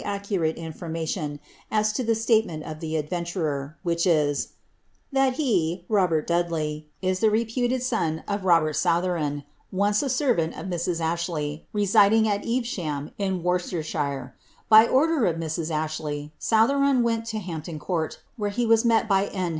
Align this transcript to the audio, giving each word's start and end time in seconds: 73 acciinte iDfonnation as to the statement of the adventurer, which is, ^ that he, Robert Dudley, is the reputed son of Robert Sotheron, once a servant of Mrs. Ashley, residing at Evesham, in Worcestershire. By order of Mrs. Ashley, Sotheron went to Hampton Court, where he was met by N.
73 0.03 0.53
acciinte 0.55 0.73
iDfonnation 0.75 1.39
as 1.69 1.93
to 1.93 2.03
the 2.03 2.15
statement 2.15 2.63
of 2.63 2.79
the 2.79 2.95
adventurer, 2.97 3.77
which 3.83 4.07
is, 4.07 4.47
^ 4.47 4.47
that 5.11 5.33
he, 5.33 5.85
Robert 5.87 6.25
Dudley, 6.25 6.87
is 7.03 7.19
the 7.19 7.29
reputed 7.29 7.83
son 7.83 8.23
of 8.27 8.43
Robert 8.43 8.73
Sotheron, 8.75 9.43
once 9.71 10.01
a 10.01 10.09
servant 10.09 10.57
of 10.57 10.65
Mrs. 10.65 11.01
Ashley, 11.01 11.67
residing 11.71 12.27
at 12.27 12.43
Evesham, 12.43 13.11
in 13.19 13.43
Worcestershire. 13.43 14.33
By 14.69 14.87
order 14.87 15.27
of 15.27 15.35
Mrs. 15.35 15.69
Ashley, 15.69 16.33
Sotheron 16.39 17.03
went 17.03 17.25
to 17.27 17.37
Hampton 17.37 17.77
Court, 17.77 18.21
where 18.37 18.49
he 18.49 18.65
was 18.65 18.83
met 18.83 19.07
by 19.07 19.25
N. 19.27 19.49